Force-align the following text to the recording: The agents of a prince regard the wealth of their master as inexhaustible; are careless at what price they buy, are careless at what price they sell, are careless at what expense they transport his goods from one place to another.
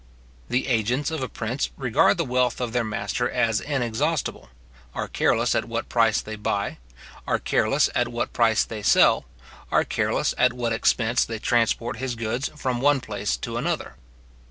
The 0.49 0.65
agents 0.65 1.11
of 1.11 1.21
a 1.21 1.29
prince 1.29 1.69
regard 1.77 2.17
the 2.17 2.25
wealth 2.25 2.59
of 2.59 2.73
their 2.73 2.83
master 2.83 3.29
as 3.29 3.61
inexhaustible; 3.61 4.49
are 4.95 5.07
careless 5.07 5.53
at 5.53 5.65
what 5.65 5.89
price 5.89 6.21
they 6.21 6.35
buy, 6.35 6.79
are 7.27 7.37
careless 7.37 7.87
at 7.93 8.07
what 8.07 8.33
price 8.33 8.63
they 8.63 8.81
sell, 8.81 9.25
are 9.71 9.83
careless 9.85 10.33
at 10.39 10.53
what 10.53 10.73
expense 10.73 11.23
they 11.23 11.37
transport 11.37 11.97
his 11.97 12.15
goods 12.15 12.49
from 12.55 12.81
one 12.81 12.99
place 12.99 13.37
to 13.37 13.57
another. 13.57 13.95